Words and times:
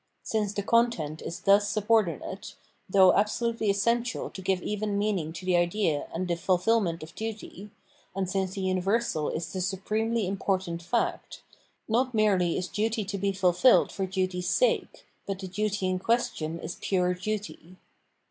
Since 0.23 0.53
the 0.53 0.63
content 0.63 1.21
is 1.21 1.41
thus 1.41 1.71
subor 1.71 2.03
dinate, 2.03 2.55
though 2.89 3.13
absolutely 3.13 3.69
essential 3.69 4.31
to 4.31 4.41
give 4.41 4.63
even 4.63 4.97
meaning 4.97 5.31
to 5.33 5.45
the 5.45 5.55
idea 5.55 6.07
and 6.11 6.27
the 6.27 6.35
fulfilment" 6.35 7.03
of 7.03 7.13
duty, 7.13 7.69
and 8.15 8.27
since 8.27 8.55
the 8.55 8.61
universal 8.61 9.29
is 9.29 9.53
the 9.53 9.61
supremely 9.61 10.25
im 10.25 10.37
portant 10.37 10.81
fact, 10.81 11.43
not 11.87 12.15
merely 12.15 12.57
is 12.57 12.67
duty 12.67 13.05
to 13.05 13.17
be 13.19 13.31
fulfilled 13.31 13.91
for 13.91 14.07
duty's 14.07 14.49
sake, 14.49 15.05
but 15.27 15.37
the 15.37 15.47
duty 15.47 15.87
in 15.87 15.99
question 15.99 16.59
is 16.59 16.79
pure 16.81 17.13
duty. 17.13 17.75